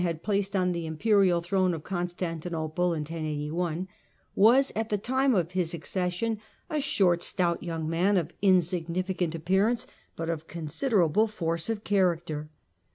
had 0.03 0.23
placed 0.23 0.55
on 0.55 0.71
the 0.71 0.87
imperial 0.87 1.41
throne 1.41 1.75
of 1.75 1.83
Constanti 1.83 2.49
losi^Tis' 2.49 2.73
nople 2.73 2.97
in 2.97 3.03
1081, 3.03 3.87
was 4.35 4.71
at 4.75 4.89
the 4.89 4.97
time 4.97 5.35
of 5.35 5.51
his 5.51 5.75
accession 5.75 6.39
a 6.71 6.81
short, 6.81 7.21
stout 7.21 7.61
young 7.61 7.87
man 7.87 8.17
of 8.17 8.33
insignificant 8.41 9.35
appearance, 9.35 9.85
but 10.15 10.27
of 10.27 10.47
considerable 10.47 11.27
force 11.27 11.69
of 11.69 11.83
character. 11.83 12.49